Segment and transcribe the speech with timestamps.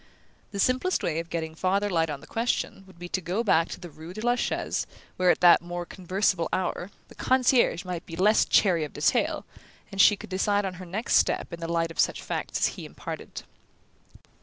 [0.49, 3.69] The simplest way of getting farther light on the question would be to go back
[3.69, 8.07] to the rue de la Chaise, where, at that more conversable hour, the concierge might
[8.07, 9.45] be less chary of detail;
[9.91, 12.65] and she could decide on her next step in the light of such facts as
[12.73, 13.43] he imparted.